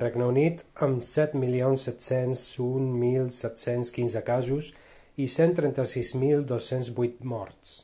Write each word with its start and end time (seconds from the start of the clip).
Regne 0.00 0.26
Unit, 0.32 0.60
amb 0.86 1.00
set 1.08 1.34
milions 1.44 1.86
set-cents 1.88 2.44
un 2.66 2.86
mil 3.00 3.26
set-cents 3.40 3.92
quinze 4.00 4.24
casos 4.32 4.72
i 5.26 5.30
cent 5.38 5.60
trenta-sis 5.62 6.18
mil 6.26 6.50
dos-cents 6.54 6.94
vuit 7.02 7.24
morts. 7.36 7.80